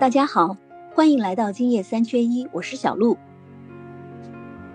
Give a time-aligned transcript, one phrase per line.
[0.00, 0.56] 大家好，
[0.94, 3.18] 欢迎来到今夜三缺一，我是小鹿，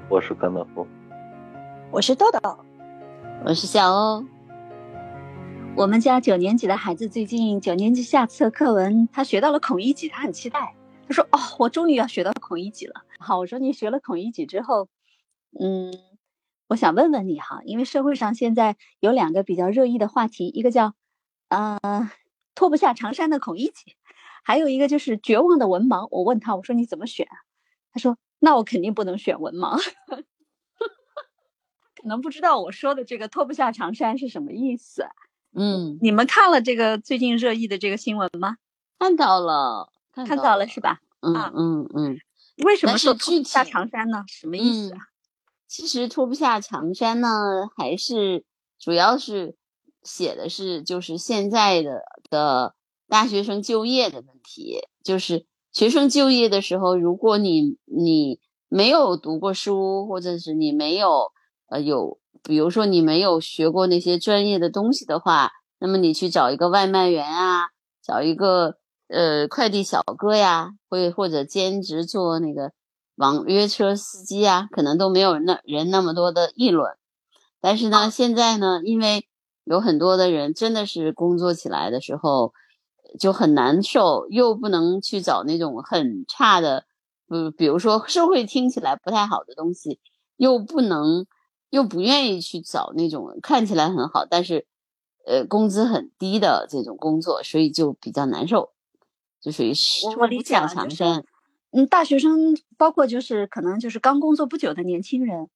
[0.09, 0.85] 我是甘道夫，
[1.91, 2.59] 我是豆豆，
[3.45, 4.25] 我是小欧。
[5.77, 10.75] 我们家九年级的孩子最近九年级下册课文，他学到了孔乙己，他很期待。
[11.07, 14.89] 他说：“哦，我终于要学到孔乙己了。”好，我说你学了孔乙己之后，
[15.57, 15.93] 嗯，
[16.67, 20.93] 我想问问你哈，因为社会上现在有两个比较热议的话题，一个叫
[21.47, 21.79] 呃
[22.55, 23.95] 脱不下长衫的孔乙己，
[24.43, 26.07] 还有一个就是绝望的文盲。
[26.11, 27.27] 我问他，我说你怎么选？
[27.91, 29.77] 他说：“那我肯定不能选文盲。
[31.95, 35.05] ”可能不知道我说的这个脱不下长衫是什么意思。
[35.55, 38.57] 嗯，你们看了这个最近热议的这个新闻吗？
[38.99, 39.91] 看到了。
[40.13, 40.99] 看到了是吧？
[41.21, 42.17] 嗯嗯嗯。
[42.63, 44.23] 为什么是脱不下长衫呢？
[44.27, 44.99] 什么意思啊？
[45.67, 47.29] 其实脱不下长衫呢，
[47.77, 48.43] 还是
[48.77, 49.55] 主要是
[50.03, 52.75] 写的是就是现在的的
[53.13, 54.87] 大学生就业的问题。
[55.03, 61.31] 就是学生就业的时候，如果你你没有读过书，或者是你没有
[61.67, 67.67] 呃有，比如说你没有学过那些专业的东西的话，那么你去找一个外卖员啊，
[68.01, 68.77] 找一个。
[69.09, 72.71] 呃，快递小哥呀，或或者兼职做那个
[73.15, 76.89] 网约车司机啊，可能都没有那人那么多的议论。
[77.61, 79.27] 但是呢，现在呢，因为
[79.65, 82.53] 有很多的人真的是工作起来的时候
[83.19, 86.85] 就很难受，又不能去找那种很差的，
[87.29, 89.99] 嗯，比如说社会听起来不太好的东西，
[90.37, 91.25] 又不能
[91.69, 94.65] 又不愿意去找那种看起来很好，但是
[95.25, 98.71] 呃工资很低的这种工作，所以就比较难受。
[99.41, 99.73] 就属于
[100.17, 101.03] 我理解了，就是
[101.71, 105.49] 嗯，大学生包括就是可能就是刚工作不久的年轻人，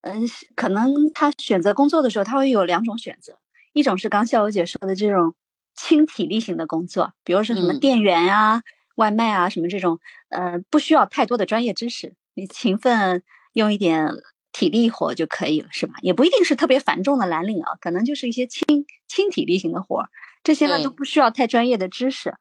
[0.00, 0.22] 嗯，
[0.54, 3.38] 可能他选择工作的时候，他会有两种选择，
[3.74, 5.34] 一种是刚笑友姐说的这种
[5.76, 8.62] 轻体力型的工作，比如说什么店员啊、
[8.96, 13.22] 外卖啊什么这种，呃，不需要太多的专业知识，你勤奋
[13.52, 14.10] 用一点
[14.52, 15.94] 体力活就可以了，是吧？
[16.00, 20.08] 也不一定是特别繁重的蓝领啊，可能就是一些轻轻体力型的活儿，
[20.42, 22.34] 这些呢都不需要太专业的知识。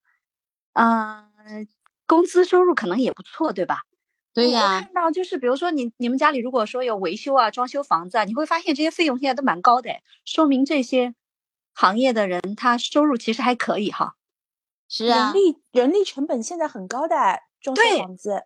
[0.73, 1.67] 嗯，
[2.07, 3.81] 工资收入可能也不错，对吧？
[4.33, 4.81] 对呀。
[4.81, 9.89] 看到就是，比如说你你们家里如果说有维修啊、装修房子啊，你会发现这些费用现在都蛮高的，
[10.25, 11.13] 说明这些
[11.75, 14.15] 行业的人他收入其实还可以哈。
[14.89, 15.31] 是啊。
[15.31, 17.15] 人力人力成本现在很高的，
[17.61, 18.45] 装修房子。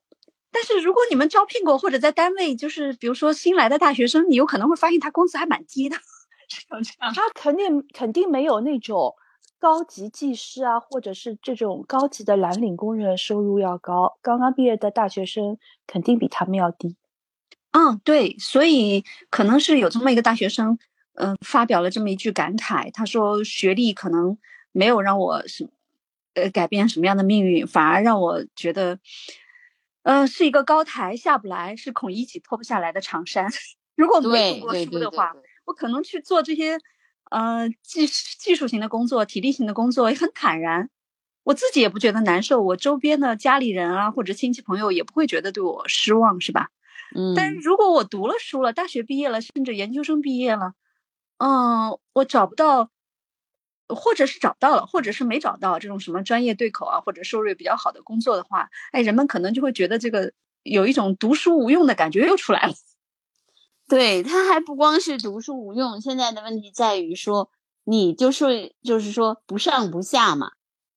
[0.52, 5.96] 但是如果你们招聘过或者在单位，就是比如说新来的大学生，你有可能会发现他工资还蛮低的。
[6.50, 6.66] 是
[7.16, 9.16] 他肯定肯定没有那种。
[9.62, 14.18] 高级技师啊，或者是这种高级的蓝领工人，收入要高。
[14.22, 16.96] 刚刚毕业的大学生肯定比他们要低。
[17.72, 20.80] 嗯，对，所以可能是有这么一个大学生，
[21.20, 22.90] 嗯，发表了这么一句感慨。
[22.92, 24.38] 他说：“学历可能
[24.72, 25.70] 没有让我什，
[26.34, 29.00] 呃，改变什么样的命运，反而让我觉得，
[30.04, 33.50] 呃，是一个高台下不来，是孔乙己脱不下来的长衫。
[33.96, 35.36] 如果没读过书的话，
[35.66, 36.80] 我可能去做这些。”
[37.32, 40.90] 呃，技技术型的工作、体力型的工作也很坦然，
[41.44, 46.70] 我自己也不觉得难受，我周边的家里人啊或者亲戚朋友也不会觉得对我失望，是吧？
[47.16, 47.36] 嗯。
[47.36, 50.74] 但是如果我读了书了，大学毕业了，甚至研究生毕业了，
[51.40, 52.90] 嗯，我找不到，
[53.88, 60.32] 或者是找到了，或者是没找到这种什么专业对口啊，或者收入比较好的工作的话，哎，人们可能就会觉得这个
[60.64, 62.74] 有一种读书无用的感觉又出来了。
[63.90, 67.50] 对他还不光是读书无用，现在的问题在于说，
[67.86, 70.52] 你就是就是说不上不下嘛，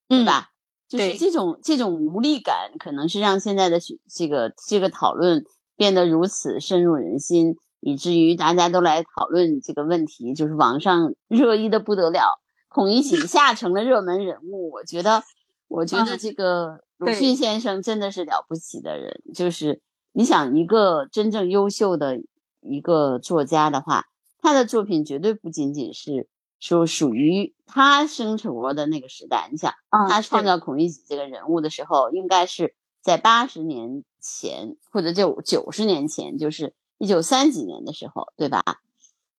[0.09, 0.51] 对吧？
[0.89, 12.41] 就是这种这种无力感，可能是让现在的这个这个讨论变得如此深入人心，以至于大家都来讨论这个问题，就是网上 热议的不得了。
[12.69, 15.23] 孔乙己下成了热门人物，我觉得，
[15.69, 19.83] 我觉得这个鲁迅先生真的是了不起的人，就是
[20.13, 22.23] 你想一个真正优秀的。
[22.65, 24.05] 一个作家的话，
[24.39, 26.29] 他的作品绝对不仅仅是
[26.61, 29.49] 说属于他生活的那个时代。
[29.51, 29.75] 你想，
[30.09, 38.63] 他创造孔乙己这个人物的时候，应该是在八十年前或者就九十年前，就是一九三几年的时候，对吧？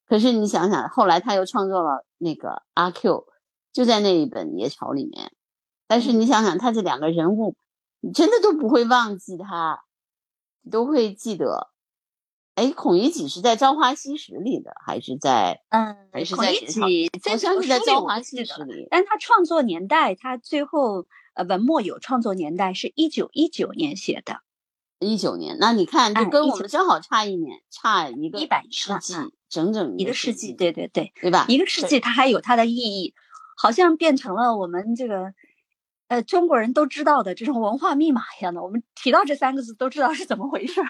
[0.06, 3.26] 可是你想想，后来他又创作了那个阿 Q，
[3.72, 5.32] 就在那一本《野草》里面。
[5.88, 7.56] 但是你想想，他这两个人物，
[8.02, 9.84] 你真的都不会忘记他，
[10.62, 11.70] 你都会记得。
[12.56, 15.98] 哎，孔乙己是在《朝花夕拾》里的，还是在嗯？
[16.12, 18.88] 还是孔乙己好像是在《朝花夕拾》里。
[18.92, 24.42] 但他创作年代，他最后呃文末有创作年代是一九一九年写的。
[25.04, 29.14] 一九年，那你看，就跟我们正好差一年，差一个一百世纪，
[29.50, 31.46] 整整一个世纪，对对对，对吧？
[31.50, 33.14] 一个世纪，它还有它的意义，
[33.58, 35.34] 好像变成了我们这个
[36.08, 38.64] 呃中国人都知道的这种文化密码一样的。
[38.64, 40.88] 我们提到这三个字都知道是怎么回事儿。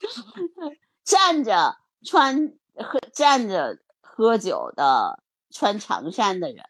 [1.04, 6.64] 站着穿喝站着喝酒的穿长衫的人，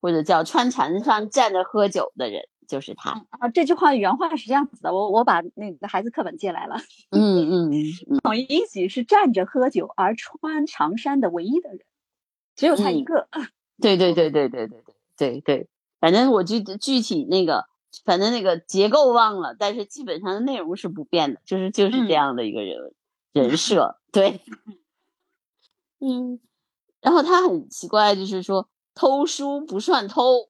[0.00, 3.26] 或者叫穿长衫站着喝酒的人，就是他。
[3.28, 6.76] 啊，这句话原话是这样子的，我我把那个孩子课本借来了。
[7.10, 11.80] 嗯嗯嗯，孔乙己是站着喝酒而穿长衫的唯一的人，
[12.56, 13.28] 只有他一个。
[13.78, 15.68] 对对对对对对对对对，
[16.00, 17.66] 反正我具具体那个，
[18.06, 22.94] 反正那个结构忘了，但是基本上的内容是不变的，就是就是这样的一个人
[23.34, 23.98] 人设。
[24.10, 24.40] 对，
[26.00, 26.40] 嗯，
[27.02, 30.48] 然后他很奇怪，就是说偷书不算偷，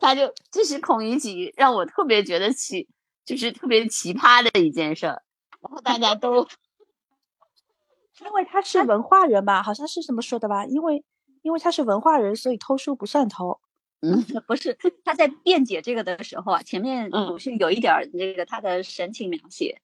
[0.00, 2.88] 他就这是孔乙己让我特别觉得奇，
[3.24, 5.22] 就是特别奇葩的一件事儿。
[5.60, 6.48] 然后大家都
[8.24, 10.66] 因为他是文化人吧，好像是这么说的吧？
[10.66, 11.04] 因为
[11.42, 13.60] 因为他是文化人，所以偷书不算偷。
[14.00, 19.80] 嗯， 不是他在辩解这个的时候啊，前面鲁迅有一点那个他的神情描写。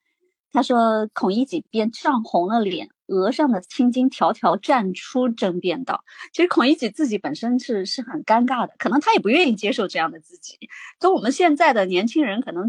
[0.52, 10.58] 他说：“孔乙己便涨红了脸，额上的青筋条条绽出，争辩道：‘其实孔乙己自己本身是是很尴尬的，可能他也不愿意接受这样的自己。
[10.98, 12.68] 跟我们现在的年轻人可能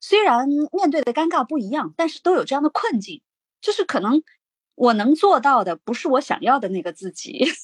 [0.00, 3.22] 虽然面对的尴尬不一样，但是都有这样的困境，
[3.60, 4.22] 就是可能
[4.74, 7.46] 我能做到的不是我想要的那个自己。’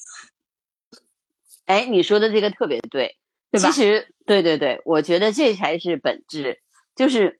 [1.65, 3.17] 哎，你说的这个特别对，
[3.51, 3.71] 对吧？
[3.71, 6.61] 其实，对对对，我觉得这才是本质，
[6.95, 7.39] 就是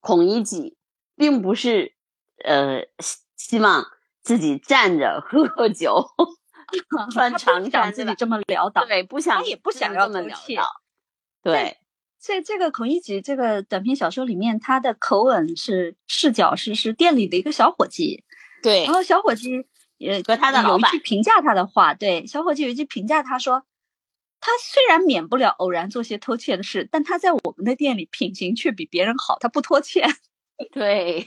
[0.00, 0.76] 孔乙己。”
[1.20, 1.92] 并不是，
[2.44, 2.80] 呃，
[3.40, 3.86] 希望
[4.20, 6.06] 自己站着喝酒，
[7.10, 10.68] 穿长衫，自己这么潦倒，对，不想，他也不想要这么潦倒。
[11.42, 11.78] 对，
[12.20, 18.24] 这这个孔乙己这个短篇小说里面，他的口吻是视角是是店里的一个小伙计，
[18.62, 19.64] 对，然后小伙计
[19.96, 23.64] 也和他的有一句评价他的话，对，小伙计有一句评价他说，
[24.38, 30.14] 他虽然免不了偶然做些偷窃的事，但他在我们的店里品行却比别人好，他不拖欠。
[30.72, 31.26] 对，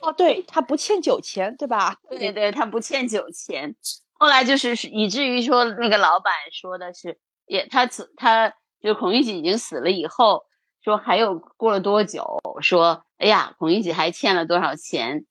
[0.00, 1.96] 哦，对他不欠酒钱，对吧？
[2.08, 3.74] 对对，他不欠酒钱。
[4.12, 10.44] 后来就是以至于说，那个老板说的是，也他死，他就孔乙己已经死了以后，
[10.82, 15.26] 说还有过了多久，说哎呀，孔乙己还欠了多少钱？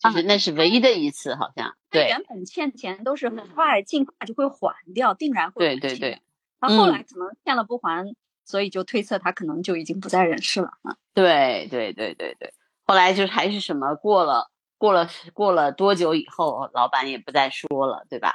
[0.00, 1.74] 就是那是唯一的一次，好像。
[1.90, 6.22] 对，原本欠钱都是很快尽快就会还掉，定然会对对对。
[6.60, 8.14] 他后来可能欠了不还。
[8.46, 10.98] 所以就推测他可能就已经不在人世了啊！
[11.14, 12.52] 对对对对对，
[12.84, 18.34] 后来就是还是什么过了过了过了多久以后，老板也不再说了，对吧？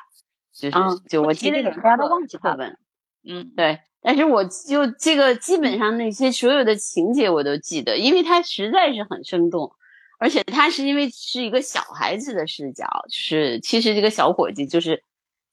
[0.54, 0.78] 就是
[1.10, 2.78] 就我记得大家都忘记他们，
[3.24, 3.80] 嗯，对。
[4.02, 9.72] 但是我就这个基本上那些所有的情节我都记得，因为他实在是很生动，
[10.20, 15.04] 而且他是因为是一个小孩子的视角，就是其实这个小伙计就是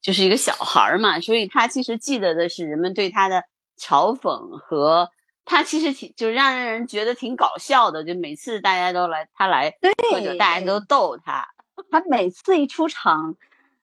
[0.01, 3.45] 就是一个小孩嘛，所以他其实记得的是人们对他的。
[3.79, 5.11] 嘲讽和
[5.47, 9.71] 他其实挺就让人觉得挺搞笑的，就每次大家都来他来
[10.11, 11.49] 喝酒，大家都逗他。
[11.91, 13.37] 他每次一出场，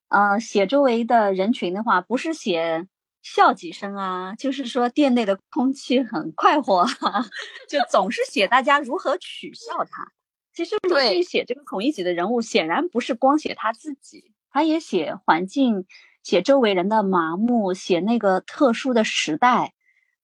[0.10, 2.86] 呃，写周围的人群的话，不是写
[3.22, 6.86] 笑几声啊，就是说店内的空气很快活，
[7.70, 10.12] 就总是写大家如何取笑他。
[10.54, 15.86] 其实鲁迅写这个孔乙己的人物，显然不是光写他自己，他也写环境，
[16.24, 19.74] 写周围人的麻木，写那个特殊的时代。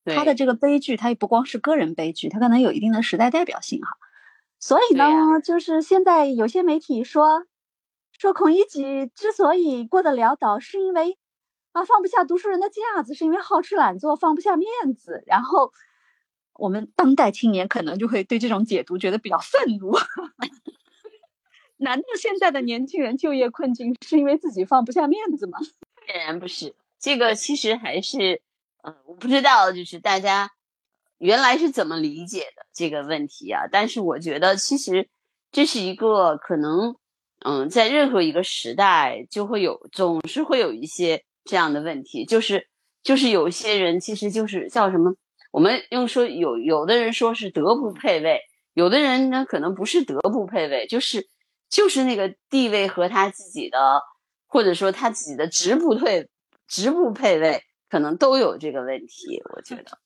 [0.06, 3.98] 他的这个悲剧，他也不光是个人悲剧，他可能有一定的时代代表性哈。
[4.60, 7.46] 所以呢，就是现在有些媒体说，
[8.18, 11.18] 说孔乙己之所以过得潦倒，是因为
[11.72, 15.24] 啊放不下读书人的架子，是因为好吃懒做，放不下面子。
[15.28, 15.72] 然后
[16.54, 19.94] 我们当代青年可能就会对这种解读觉得比较愤怒。
[21.78, 25.58] 难道现在的年轻人就业困境是因为自己放不下面子吗？
[26.06, 28.42] 显然不是，这个其实还是。
[28.84, 30.50] 嗯，我不知道，就是大家
[31.18, 33.64] 原来是怎么理解的这个问题啊？
[33.72, 35.10] 但是我觉得，其实
[35.52, 36.96] 这是一个可能，
[37.46, 42.68] 嗯，在任何一个时代就会有，总是会有一些这样的问题，就是
[43.04, 45.14] 就是有些人其实就是叫什么？
[45.52, 48.40] 我们用说有有的人说是德不配位，
[48.74, 51.28] 有的人呢可能不是德不配位，就是
[51.70, 54.02] 就是那个地位和他自己的，
[54.48, 56.30] 或者说他自己的职不配
[56.68, 57.64] 职不配位。
[57.90, 59.98] 可能都有这个问题，我觉得。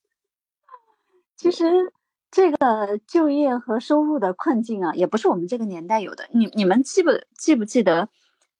[1.36, 1.92] 其实
[2.30, 6.26] 这个就业和收入的困境啊，也不是我们这个年代有的。
[6.32, 8.08] 你你们记不记不记得？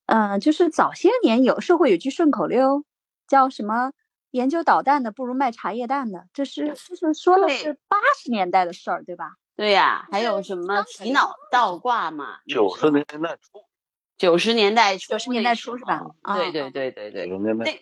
[0.06, 2.84] 嗯，就是早些年有社会有句顺口溜，
[3.26, 3.92] 叫什么
[4.32, 9.36] “研究导弹的不如卖茶叶蛋的”，这是就是说的是八十年代的事儿，对吧？
[9.56, 12.40] 对呀，还有什么提脑倒挂嘛？
[12.46, 13.64] 九十年代初，
[14.18, 16.02] 九十年代九十年代初是吧？
[16.34, 17.80] 对对对对对，九十年代。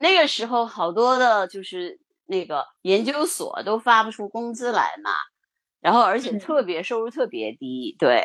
[0.00, 5.10] 那个时候好多的，就是那个研究所都发不出工资来嘛，
[5.80, 8.24] 然后而且特别收入特别低，对，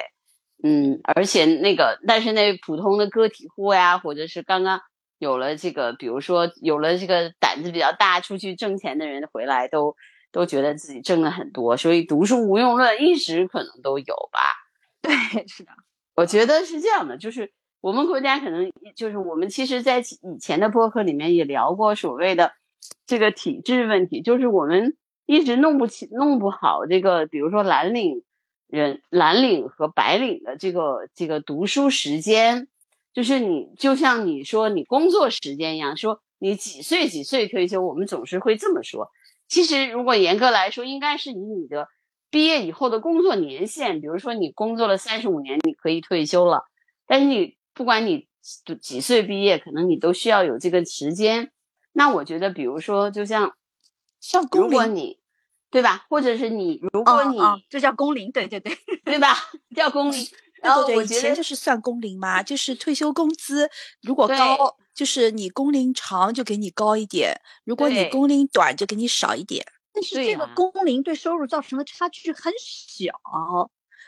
[0.64, 4.80] 嗯，而且那个但是那普通的个体户呀，或者是刚刚
[5.20, 9.96] 有了这个，比如说有了这个胆子比较大出去挣钱的人回来，都
[10.32, 14.54] 都觉得自己挣了很多，所以读书无用论一直可能都有吧。
[15.02, 15.14] 对，
[15.48, 15.72] 是的，
[16.16, 17.52] 我觉得是这样的，就是
[17.86, 22.54] 我们国家可能就是我们其实，在以前的播客里面也聊过所谓的
[23.06, 28.24] 这个体制问题，就是我们一直弄不起、弄不好这个，比如说蓝领
[28.66, 32.68] 人、蓝领和白领的这个这个读书时间，
[33.14, 39.12] 就是你就像你说你工作时间一样，说你几岁几岁退休，我们总是会这么说。
[39.48, 41.88] 其实如果严格来说，应该是以你的。
[42.32, 46.64] 毕业以后的工作年限，比如说你工作了三十五年，你可以退休了。
[47.06, 48.28] 但是你不管你
[48.82, 51.52] 几岁毕业，可能你都需要有这个时间。
[51.94, 53.54] 那我觉得，比如说，就像
[54.20, 55.18] 像工龄，
[55.70, 56.06] 对吧？
[56.10, 57.38] 或者是你，如果你
[57.70, 59.36] 这叫工龄，对对对，对吧？
[59.76, 60.28] 叫工龄。
[60.64, 63.70] 然后以前就是算工龄嘛， 就是退休工资
[64.02, 69.64] 如果高，就是你工龄长就给你高一点；如果你工龄短就给你少一点。
[69.94, 73.14] 但是这个工龄对收入造成的差距很小，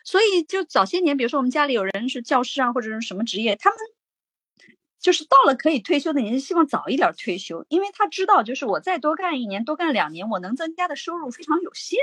[0.08, 3.78] 所以就早些年，比如说我们家里有人是教师啊，或者是什么职业，他们
[5.02, 12.00] 就是到了可以退休的年纪，希望早一点退休，因为他知道，就是我再多干一年、多干两年，我能增加的收入非常有限。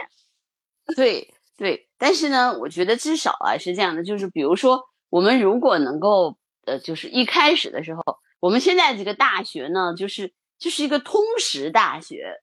[0.95, 8.03] 对对，但是呢，我觉得至少啊是这样的，就是比如说我们如果能够呃，就是一开始的时候，
[8.39, 12.43] 我们现在这个大学呢，就是就是一个通识大学。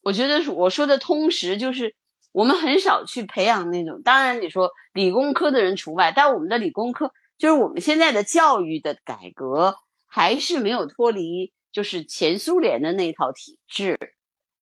[0.00, 1.94] 我觉得我说的通识就是
[2.36, 9.76] 我们很少去培养那种，当然你说理工科的人除外，但我们的理工科就是我们现在的教育的改革
[10.06, 13.98] 还是没有脱离就是前苏联的那套体制，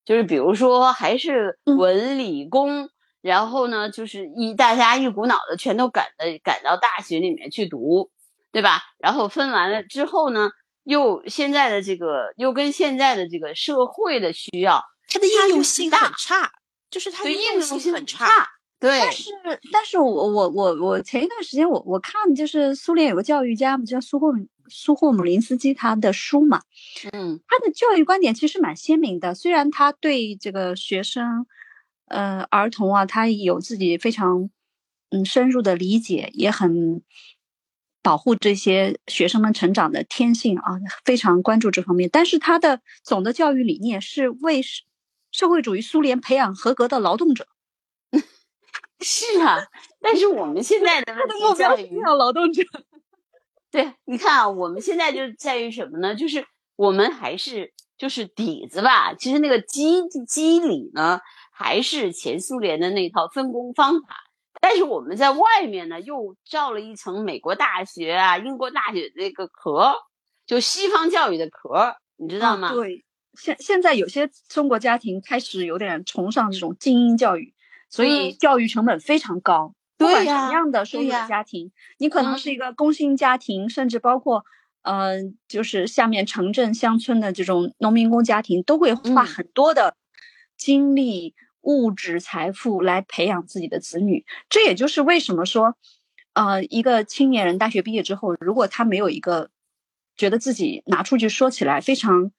[0.04, 2.90] 就是比如说还是文理工，
[3.20, 8.08] 然后呢就是一大家一股脑的全都赶的赶到大学里面去读，
[8.52, 8.82] 对吧？
[8.98, 10.50] 然后分完了之后呢，
[10.84, 14.80] 又现在的这个又跟现在的这个社会的需要。
[15.08, 16.50] 它的应用性很差，
[16.94, 18.46] 就是他的应用性很差。
[18.78, 19.30] 对，但是
[19.72, 24.32] 但是我我我我前一段时间我我看就是苏联有个教育家嘛，叫苏霍
[24.68, 26.60] 苏霍姆林斯基，他的书嘛，
[27.12, 29.34] 嗯，他的教育观点其实蛮鲜明的。
[29.34, 31.46] 虽然他对这个学生，
[32.06, 34.50] 呃，儿童啊，他有自己非常
[35.10, 37.02] 嗯深入的理解，也很
[38.02, 40.74] 保护这些学生们成长的天性啊，
[41.06, 42.10] 非常关注这方面。
[42.12, 44.60] 但是他的总的教育理念是为
[45.34, 47.48] 社会主义苏联培养合格的劳动者，
[49.02, 49.66] 是啊，
[50.00, 52.62] 但是我们现在的 问题在于培养劳动者。
[53.68, 56.14] 对，你看啊，我们现在就在于什么呢？
[56.14, 61.18] 就是我们还是就是底子吧，其实那个基基理呢，
[61.50, 64.14] 还是前苏联的那套分工方法。
[64.60, 69.96] 但是我们在外面呢，又罩了一层美国大学啊、英国大学那个壳，
[70.46, 72.72] 就西方教育的壳，你知道吗？
[72.72, 73.04] 对。
[73.36, 77.54] 现现在有些中国家庭开始有点崇尚这种精英教育，
[77.88, 79.74] 所以教育成本非常高。
[79.96, 84.44] 不管什么样的收入的家庭，你可能是一个工薪家庭，甚至包括，
[84.82, 89.96] 嗯，就是下面城镇乡村的这种农民工家庭，都会花很多的
[90.56, 94.24] 精力、物质财富来培养自己的子女。
[94.48, 95.76] 这也就是为什么说，
[96.32, 99.50] 呃，一个青年人大学毕业之后，如果他没有一个
[100.16, 102.32] 觉得自己拿出去说起来非常。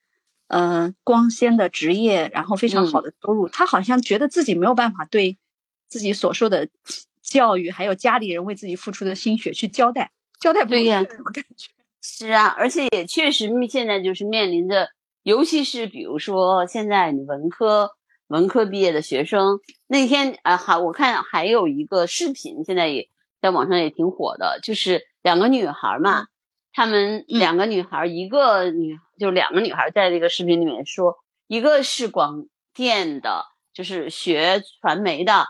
[0.47, 5.37] 呃，光鲜的职业，然后非常好的收入，他好像觉得自己没有办法对
[5.87, 6.69] 自己所受的
[7.21, 11.69] 教育，还有家里人为自己付出的心血去交代，交代不对呀，我感觉
[12.01, 14.89] 是啊，而且也确实现在就是面临着，
[15.23, 17.89] 尤其是比如说现在你文科
[18.27, 23.09] 文科毕业的学生，那天啊，还我看还有一个视频，现在也
[23.41, 26.27] 在网上也挺火的，就是两个女孩嘛。
[26.75, 31.15] 他们两个女孩，一个女就两个女孩在这个视频里面说，
[31.47, 35.45] 一个是广电的，就是学传媒的，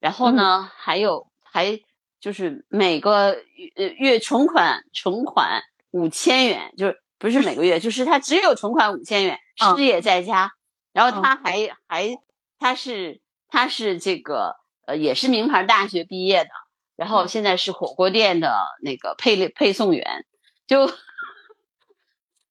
[0.00, 1.78] 然后呢，还有还
[2.18, 3.36] 就是每个
[3.76, 5.60] 月月存款存款
[5.90, 9.38] 五千元，就是不是每个月，就是他只有存款五千元，
[9.76, 10.50] 失业在家，
[10.94, 12.16] 然后他还还
[12.58, 14.56] 他是他是这个
[14.86, 16.50] 呃也是名牌大学毕业的，
[16.96, 20.24] 然后现在是火锅店的那个配配送员。
[20.70, 20.88] 就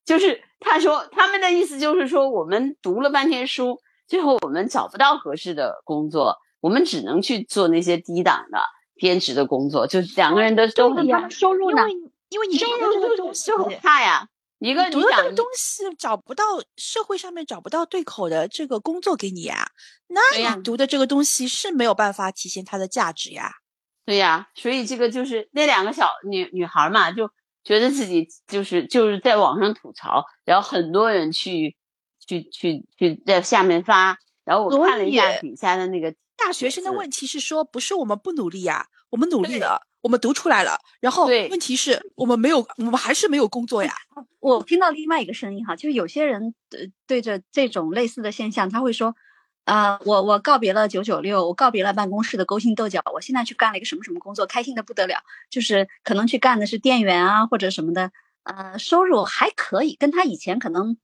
[0.03, 8.59] 就是他说他们的意思就是说，我们读了半天书，最后我们找不到合适的工作，我们只能去做那些低档的
[8.99, 9.87] 兼职的工作。
[9.87, 11.89] 就两个人都都很收入呢？
[11.89, 14.27] 因为因为你收入就就很差呀。
[14.57, 16.43] 一个读的这个东西找不到
[16.75, 19.69] 社会上面找不到对口的这个工作给你呀，
[20.07, 23.49] 那你读的这个东西是没有办法体现它的价值呀。
[24.05, 27.29] 对呀，所以这个就是那两个小女女孩嘛，就
[27.63, 31.75] 觉得自己就是就是在网上吐槽，然后很多人去
[32.25, 43.93] 去去去在下面发，然后我看了一下底下的那个大学生的问题是说，不是我们不努力呀，我们努力了，我们读出来了，然后问题是我们没有，我们还是没有工作呀。
[44.39, 49.15] 我听到另外一个声音哈，就是有些人对对着这种类似的现象，他会说。
[49.69, 55.21] 啊，我我告别了九九六，我告别了办公室的勾心斗角，我现在去干了一个什么什么工作，开心的不得了。
[55.51, 58.11] 就是可能去干的是店员啊，或者什么的，
[58.41, 60.97] 呃，收入还可以，跟他以前可能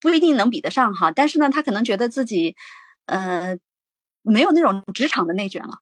[0.00, 1.10] 不一定能比得上哈。
[1.10, 2.56] 但是呢，他可能觉得自己，
[3.04, 3.58] 呃，
[4.22, 5.80] 没有那种职场的内卷了，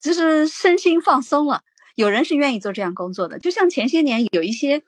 [0.00, 1.62] 就是身心放松了。
[1.94, 4.82] 有人是愿意做这样工作的，就像前些年有一些，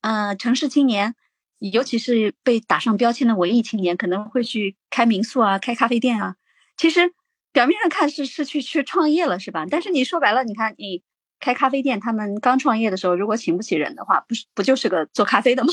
[0.00, 1.14] 呃，城市青年。
[1.60, 6.36] 尤其是被打上标签的文艺青年，可能会去开民宿啊，开咖啡店啊。
[6.76, 7.12] 其实
[7.52, 9.66] 表面上看是是去去创业了，是吧？
[9.70, 11.02] 但是你说白了，你看你
[11.38, 15.70] 开咖啡店，他们刚创业的时候，如果请不起人的话，不是不就是个做咖啡的吗？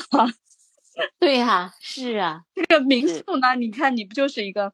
[1.20, 2.44] 对呀，是啊。
[2.54, 4.74] 这个民宿呢，你看你不就是一个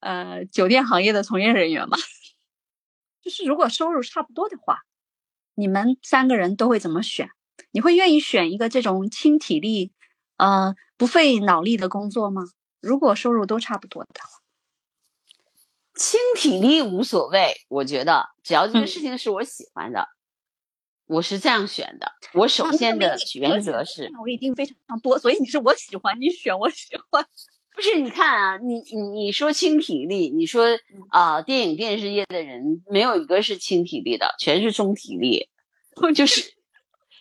[0.00, 1.96] 呃酒店行业的从业人员吗？
[3.20, 4.80] 就是如果收入差不多的话，
[5.54, 7.30] 你们三个人都会怎么选？
[7.72, 9.92] 你会愿意选一个这种轻体力？
[10.42, 12.42] 呃，不费脑力的工作吗？
[12.80, 14.28] 如果收入都差不多的话，
[15.94, 17.54] 轻体力无所谓。
[17.68, 20.08] 我觉得只要这个事情是我喜欢的，
[21.06, 22.10] 我是这样选的。
[22.34, 25.16] 我首先的原则是，我一定非常多。
[25.16, 27.24] 所以你是我喜欢，你选我喜欢。
[27.76, 28.00] 不是？
[28.00, 30.76] 你看啊，你你你说轻体力，你说
[31.10, 35.48] 啊，电影电视业的人没有一个是轻体力的，全是重体力。
[36.16, 36.52] 就是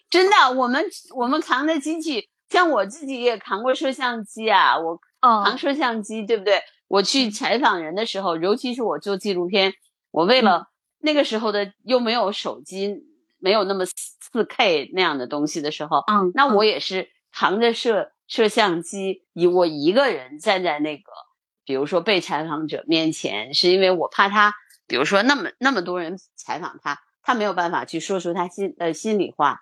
[0.09, 0.83] 真的，我们
[1.15, 2.30] 我们扛的机器。
[2.51, 6.61] 像我自己也扛过摄像机啊，我扛摄像机，对不对？
[6.89, 9.73] 我去采访人的时候，尤其是我做纪录片，
[10.11, 10.67] 我为了
[10.99, 13.05] 那个时候的又没有手机，
[13.39, 21.09] 没有那么四 K 那样的东西的时候，嗯，那我也是扛着摄摄像机，以我一个人站在那个，
[21.63, 24.53] 比如说被采访者面前，是因为我怕他，
[24.87, 29.61] 比如说那么那么多人采访他，他没有办法去说出他心呃心里话。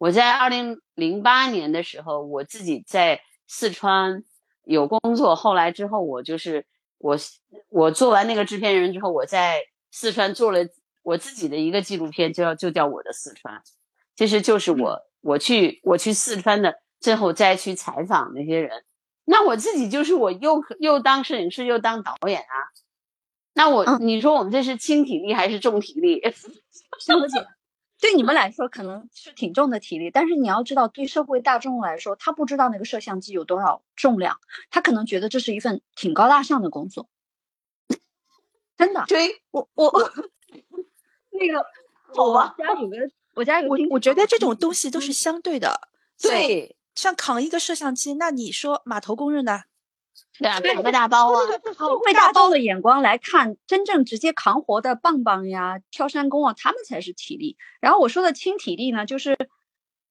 [0.00, 4.24] 我在二零零八年的时候，我自己在四川
[4.64, 5.36] 有工作。
[5.36, 6.64] 后来之后，我就是
[6.96, 7.18] 我
[7.68, 9.60] 我做完那个制片人之后，我在
[9.90, 10.60] 四川做了
[11.02, 13.62] 我自己的一个纪录片，就叫就叫我的四川。
[14.16, 18.82] 其实就是我我去我去四川的，最后再去采访那些人。
[19.26, 22.56] 那我自己就是我又又当摄影师又当导演啊。
[23.52, 26.22] 那我你说我们这是轻体力还是重体力？
[26.98, 27.46] 小姐。
[28.00, 34.38] 对你们来说可能是挺重的体力，但是你要知道，对社会大众来说，他不知道那个摄像机有多少重量，
[34.70, 37.08] 他可能觉得这是一份挺高大上的工作。
[38.76, 39.92] 真的，对我我
[41.30, 41.66] 那个，
[42.16, 42.96] 我家有个，
[43.34, 45.88] 我家有个，我觉得这种东西都是相对的。
[46.18, 49.64] 对，像扛一个摄像机，那你说码头工人呢？
[50.38, 51.40] 两个大包啊！
[52.04, 57.56] 会大包的眼光来看，真正直接扛活的棒棒呀、挑山工啊，他们才是体力。
[57.80, 59.36] 然后我说的轻体力呢，就是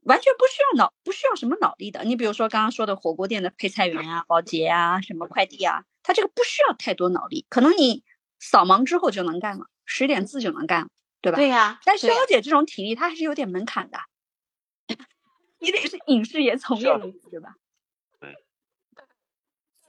[0.01, 2.03] 完全不需要脑，不需要什么脑力的。
[2.03, 8.03] 你比如说刚刚说的火锅店的配菜员啊、保洁啊、什么快递啊，他这个不需要太多脑力，可能你
[8.39, 10.89] 扫盲之后就能干了，识点字就能干了，
[11.21, 11.37] 对吧？
[11.37, 11.79] 对呀。
[11.85, 13.97] 但肖姐这种体力，她还是有点门槛的，
[15.59, 16.83] 你得是影视业从业
[17.31, 17.55] 对吧？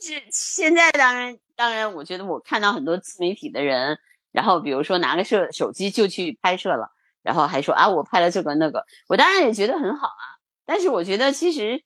[0.01, 3.99] 是现在当然当然，我觉得我看到很多自媒体的人，
[4.33, 6.91] 然后比如说拿个摄手机就去拍摄了，
[7.23, 10.25] 然后还说啊我拍了这个那个，我当然也觉得很好啊。
[10.65, 11.83] 但是我觉得其实，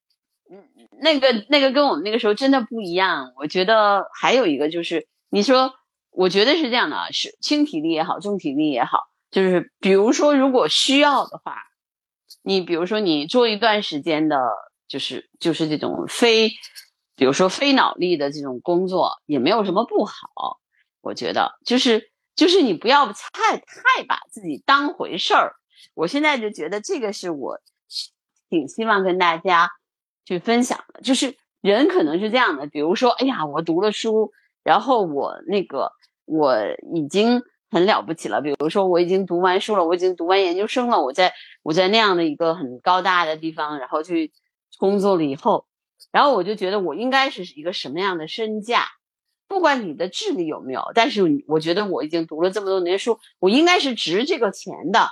[0.50, 0.62] 嗯，
[1.00, 3.33] 那个那个跟我们那个时候真的不一样。
[3.37, 5.72] 我觉得还有一个就是，你说，
[6.11, 9.00] 我觉得是这样的啊，是轻体力也好，重体力也好，
[9.31, 11.57] 就是比如说如果需要的话，
[12.42, 14.38] 你比如说你做一段时间的，
[14.87, 16.53] 就是就是这种非。
[17.16, 20.61] 比如说非脑力的这种工作也没有什么不好，
[21.00, 25.55] 我觉得就是就是你不要太太把自己当回事儿。
[25.94, 27.61] 我现在就觉得这个是我
[28.48, 29.70] 挺希望跟大家
[30.24, 34.33] 去分享的，就是人可能是这样的，比如说，哎呀，我读了书，
[34.64, 35.92] 然后我那个
[36.24, 36.57] 我
[36.94, 44.33] 已经很了不起了，比如说我已经读完书了，我已经读完研究生了，我在我在那样的一个很高大的地方，然后去
[44.79, 45.66] 工作了以后。
[46.14, 48.87] 然后我就觉得我应该是一个什么样的身价，
[49.48, 55.09] 不管你的智力有没有，但是我觉得我已经读了这么多年书，我应该是值这个钱的。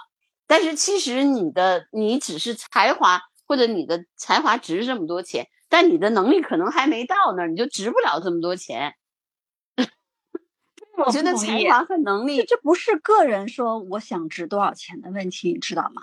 [0.47, 8.95] 但是其实你的你只是才华，或者你的才华值这么多钱，但你的能力可能还没到那儿，你就值不了这么多钱。
[10.97, 16.03] 我觉得才华和能力，这不是个人说我想值多少钱的问题，你知道吗？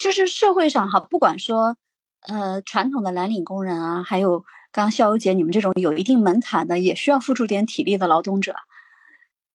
[0.00, 1.76] 就是社会上哈，不管说
[2.22, 8.54] 呃传统的蓝领工人啊，还有刚刚逍遥姐你们这种有一定门槛的，也需要付出点体力的劳动者，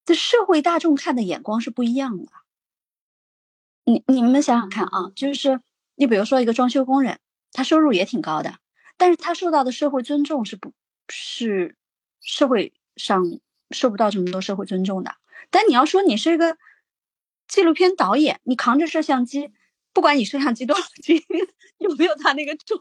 [0.05, 2.31] 这社会大众看的眼光是不一样的。
[3.85, 5.59] 你你们想想看啊，就是
[5.95, 7.19] 你比如说一个装修工人，
[7.51, 8.55] 他收入也挺高的，
[8.97, 10.73] 但是他受到的社会尊重是不，
[11.09, 11.75] 是
[12.21, 13.39] 社会上。
[13.71, 15.15] 受不到这么多社会尊重的，
[15.49, 16.57] 但你要说你是一个
[17.49, 19.51] 纪录片导演，你扛着摄像机，
[19.97, 21.19] 不管你摄像机多少 斤，
[21.79, 22.79] 有没有他那个重，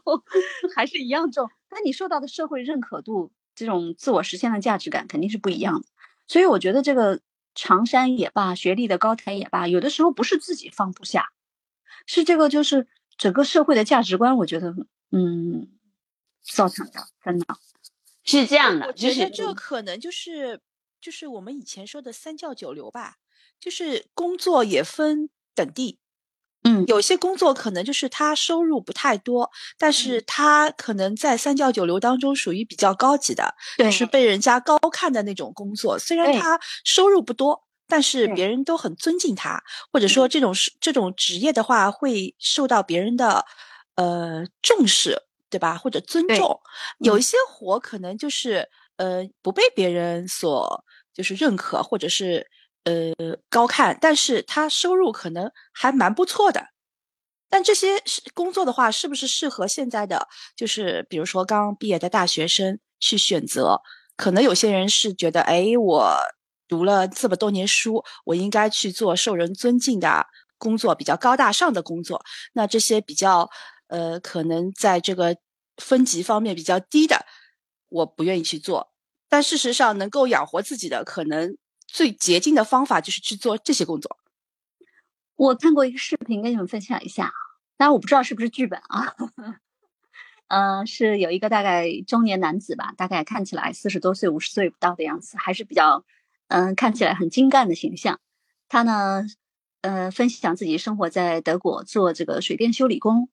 [0.75, 5.87] 还是一样重，但你受到的社会认可度，这种自我实现的价值感肯定是不一样的。
[6.27, 7.19] 所以我觉得这个
[7.55, 11.31] 长衫也罢，学历的高台也罢，有的时候不是自己放不下，
[12.05, 14.75] 是这个就是整个社会的价值观，我觉得
[15.11, 15.69] 嗯
[16.43, 17.47] 造成的，真的
[18.23, 18.85] 是这样的。
[18.85, 20.61] 我觉得这可能就是。
[20.99, 23.17] 就是我们以前说的三教九流吧，
[23.59, 25.99] 就是工作也分等地，
[26.67, 35.97] 嗯，有些工作可能就是他收入不太多，但是他可能在三教九流当中属于比较高级的，就是被人家高看的那种工作。
[35.97, 43.45] 虽然他收入不多，但是别人都很尊敬他，或者说这种是这种职业的话会受到别人的
[43.95, 45.77] 呃重视，对吧？
[45.77, 46.59] 或者尊重。
[46.99, 52.45] 有一些活可能就是呃不被别人所就是认可或者是
[52.87, 56.67] 呃高看，但是他收入可能还蛮不错的。
[57.49, 58.01] 但这些
[58.33, 60.27] 工作的话，是不是适合现在的？
[60.55, 63.81] 就是比如说刚毕业的大学生去选择，
[64.15, 66.17] 可能有些人是觉得，哎，我
[66.67, 70.25] 读了这么多年书，我应该去做受人尊敬的
[70.57, 72.21] 工作，比较高大上的工作。
[72.53, 73.49] 那这些比较
[73.87, 75.37] 呃，可能在这个
[75.77, 77.25] 分级方面比较低的，
[77.87, 78.91] 我不愿意去做。
[79.29, 81.55] 但事实上，能够养活自己的，可能
[81.87, 84.17] 最捷径的方法就是去做这些工作。
[85.35, 87.31] 我看过一个视频，跟你们分享一下。
[87.77, 89.15] 当然，我不知道是不是剧本啊。
[90.47, 96.03] 嗯， 是有一个大概中年男子吧，大概看起来四十多岁、五十岁不到的样子，还是比较
[96.47, 98.19] 嗯，看起来很精干的形象。
[98.67, 99.25] 他呢，
[99.81, 103.29] 呃，分享自己生活在德国，做这个水电修理工，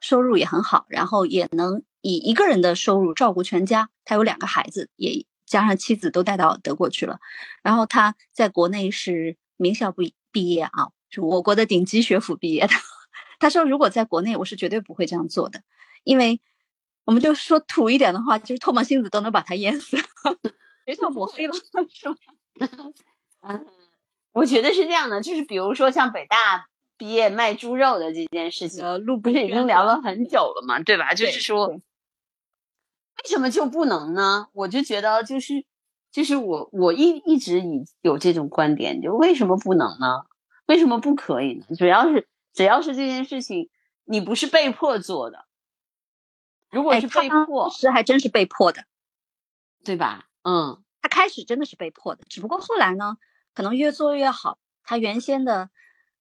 [0.00, 3.90] 收入也很好，然后也能以一个人的收入照顾全家。
[4.04, 5.24] 他有两个孩子，也。
[5.46, 7.18] 加上妻子都带到德国去了，
[7.62, 12.72] 然后他在国内是名校毕毕业啊，是我国的顶级学府毕业的。
[13.38, 15.60] 他说，如果在国内，我是绝对不会这样做的，
[16.04, 16.40] 因为
[17.04, 19.96] 我们就说土一点的话，就是唾沫星子都能把他淹死，
[20.86, 21.52] 学校抹黑了，
[21.92, 22.16] 是吗？
[23.42, 23.66] 嗯，
[24.32, 31.12] 我觉得是这样的，就是比如说像北大毕业卖猪肉的这件事情，呃，路不是已经聊了很久了嘛，对吧？
[31.12, 31.80] 就是说。
[33.22, 34.48] 为什么就不能呢？
[34.52, 35.64] 我就觉得就是，
[36.10, 40.24] 就是我我一一直以有这种观点，就为什么不能呢？
[40.66, 41.66] 为什么不可以呢？
[41.78, 43.70] 主要是只要是这件事情，
[44.04, 45.46] 你不是被迫做的，
[46.70, 48.84] 如果是被迫，是还真是被迫的，
[49.84, 50.26] 对吧？
[50.42, 53.16] 嗯，他开始真的是被迫的，只不过后来呢，
[53.54, 55.70] 可能越做越好，他原先的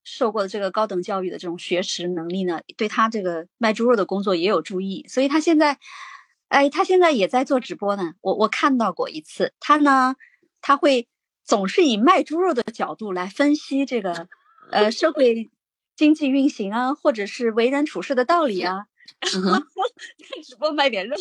[0.04, 5.80] 受过的这个高等教育的这种学识能力呢，对他这个卖猪肉的工作也有注意，所以他现在。
[6.54, 8.14] 哎，他现在也在做直播呢。
[8.22, 10.16] 我我看到过一次，他呢，
[10.62, 11.08] 他会
[11.44, 14.28] 总是以卖猪肉的角度来分析这个，
[14.70, 15.50] 呃，社会
[15.96, 18.86] 经济运行啊，或者是为人处事的道理啊。
[20.46, 21.18] 直播卖点肉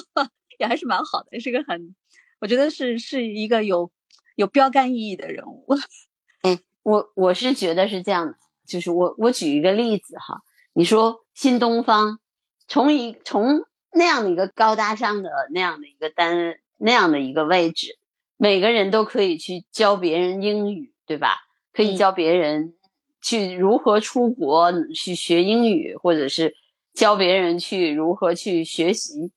[0.59, 1.95] 也还是蛮好的，也是个很，
[2.39, 3.91] 我觉得是是一个有
[4.37, 5.67] 有标杆意义的人物。
[6.43, 10.43] 哎，我我是觉得是这样的，就是我我举一个例子哈，
[10.75, 12.21] 你说新东方
[12.69, 13.65] 从一从。
[13.93, 17.99] 那样的一个高大上的那样的一个单那样的一个位置，
[18.37, 21.37] 每个人都可以去教别人英语，对吧？
[21.73, 22.75] 可以教别人
[23.21, 26.55] 去如何出国去学英语，或者是
[26.93, 29.31] 教别人去如何去学习，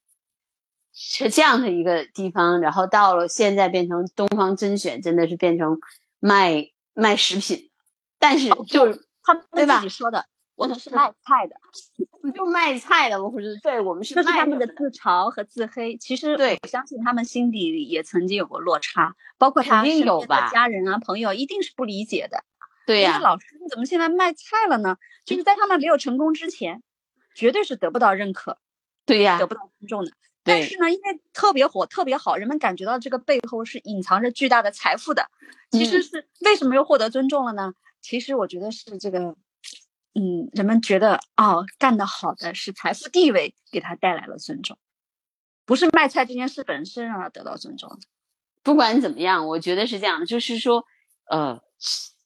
[0.94, 2.60] 是这样的一个地方。
[2.62, 5.80] 然后到了现在变成东方甄选，真的是变成
[6.20, 7.70] 卖卖食品，
[8.18, 10.26] 但是就是他们自己说的。
[10.56, 11.56] 我们是卖菜的，
[12.34, 14.16] 就卖菜的，或者对我们是。
[14.16, 15.98] 这是他们的自嘲和自黑。
[15.98, 22.44] 其实，对我相信他们心底里也曾经有过落差，包括他身边的家人啊、朋友，一定是不理解的。
[22.86, 24.96] 对呀，老师你怎么现在卖菜了呢？
[25.26, 26.82] 就是在他们没有成功之前，
[27.34, 28.58] 绝对是得不到认可，
[29.06, 30.12] 对呀，得不到尊重的。
[30.44, 35.26] 但是呢，因为特别火、特别好，人们感觉到这个背后是隐藏着巨大的财富的。
[35.72, 37.74] 其实是为什么又获得尊重了呢？
[38.02, 39.36] 其实我觉得是这个。
[40.18, 44.78] 嗯，人们觉得哦，干得好的是财富地位给他带来了尊重。
[45.66, 48.00] 不是卖菜这件事本身让他得到尊重。
[48.64, 50.86] 不管怎么样，我觉得是这样，就是说，
[51.30, 51.62] 呃，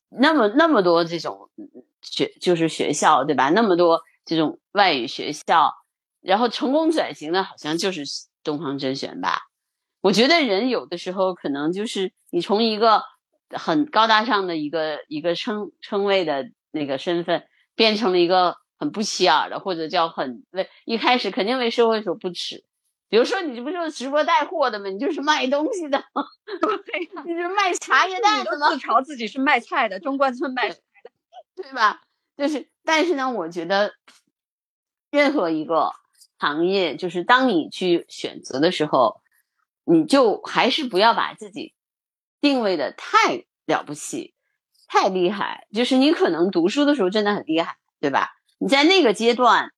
[0.09, 1.49] 那么那么多这种
[2.01, 3.49] 学就是学校对吧？
[3.49, 5.73] 那么多这种外语学校，
[6.21, 8.03] 然后成功转型的好像就是
[8.43, 9.47] 东方甄选吧？
[10.01, 13.03] 我觉得人有的时候可能就是你从一个
[13.49, 17.45] 很高大上的一个一个称称谓的那个身份，
[17.79, 22.65] 变成了一个很不起眼的，或者叫很为一开始肯定为社会所不耻。
[23.07, 24.89] 比如说，你这不就是直播带货的吗？
[24.89, 26.03] 你就是卖东西的，
[26.85, 28.71] 对，你是卖茶叶蛋的吗？
[28.71, 32.01] 自嘲自己是卖菜的，中关村卖菜的，对吧？
[32.35, 33.93] 就是，但是呢，我觉得
[35.09, 35.93] 任何一个
[36.37, 39.21] 行业，就是当你去选择的时候。
[39.91, 41.73] 你就还是不要把自己
[42.39, 44.35] 定位的太了不起、
[44.89, 45.65] 太厉害。
[45.71, 48.31] 就是你可能读书的时候真的很厉害，对吧？
[48.57, 49.71] 你在那个阶段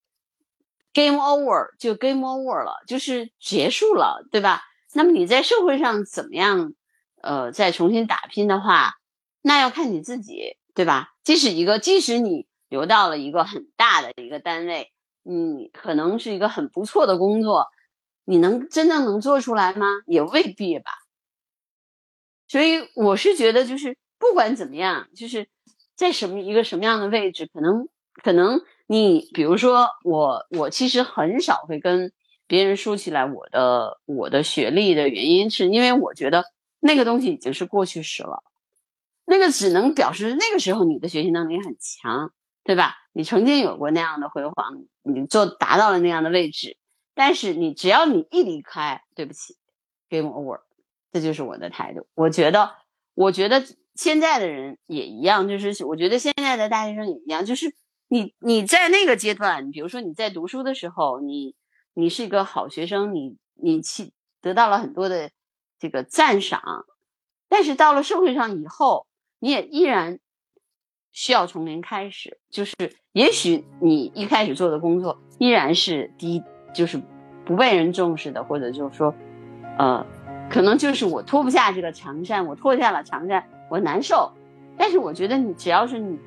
[0.91, 4.63] ，game over 就 game over 了，就是结束了，对吧？
[4.93, 6.73] 那么你在社会上怎么样？
[7.21, 8.93] 呃，再重新打拼的话，
[9.43, 11.09] 那要看你自己，对吧？
[11.23, 17.67] 即使一个，即使你留到了一个很大的一个单位，你可能是一个很不错的工作。
[18.23, 19.85] 你能真正能做出来吗？
[20.07, 20.91] 也未必吧。
[22.47, 25.49] 所以我是觉得，就是不管怎么样，就是
[25.95, 27.89] 在什么一个什么样的位置，可能
[28.23, 32.13] 可能你，比如说我，我其实很少会跟
[32.47, 36.45] 别人说起来我的我的学历的原因，是因为我觉得
[36.79, 38.43] 那个东西已经是过去式了，
[39.25, 42.31] 那个只能表示那个时候你的学习能力很强，
[42.63, 42.95] 对吧？
[43.13, 44.53] 你曾经有过那样的辉煌，
[45.03, 46.77] 你做达到了那样的位置。
[47.13, 49.57] 但是你只要你一离开，对不起
[50.09, 50.61] ，game over，
[51.11, 52.07] 这就是我的态度。
[52.15, 52.71] 我觉得，
[53.13, 53.61] 我觉得
[54.01, 57.75] 现在的人也一样，就是我觉得现在的大学生也一样，就是
[58.07, 61.53] 你你在那个阶段，比如说你在读书的时候，你
[61.93, 64.11] 你是一个好学生，你你去
[64.41, 65.29] 得到了很多的
[65.77, 66.61] 这个赞赏，
[67.47, 69.05] 但是到了社会上以后，
[69.37, 70.17] 你也依然
[71.11, 72.73] 需要从零开始，就是
[73.11, 76.41] 也许你一开始做的工作依然是低。
[76.73, 77.01] 就是
[77.45, 79.13] 不被人重视的，或者就是说，
[79.77, 80.05] 呃，
[80.49, 84.29] 可能就是我脱不下这个长衫，我脱下了长衫，我难受。
[84.77, 86.19] 但是我觉得你只要是你，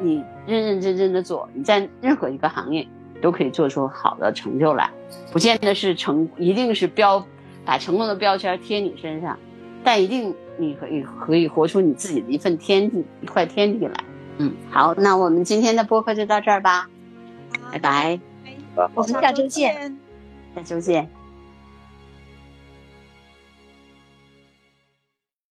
[0.00, 2.86] 你认认真真的做，你在任何一个行业
[3.20, 4.88] 都可以做出好的成就来，
[5.32, 7.26] 不见得是成，一定是标
[7.64, 9.36] 把成功的标签贴你身上，
[9.82, 13.94] 但一定你可以可以活出你自己的一份天地，一块天地来。
[14.38, 16.88] 嗯，好，那我们今天的播客就到这儿吧，
[17.72, 18.20] 拜拜。
[18.94, 19.98] 我们下周见，
[20.54, 21.08] 下周见。